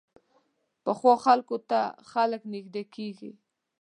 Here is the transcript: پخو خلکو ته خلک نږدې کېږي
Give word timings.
پخو 0.83 1.13
خلکو 1.25 1.55
ته 1.69 1.79
خلک 2.11 2.41
نږدې 2.53 2.83
کېږي 2.95 3.31